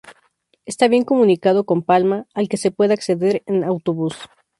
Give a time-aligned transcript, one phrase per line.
[0.65, 4.15] Está bien comunicado con Palma, al que se puede acceder en autobús.